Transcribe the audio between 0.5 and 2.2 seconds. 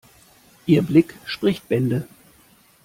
Ihr Blick spricht Bände.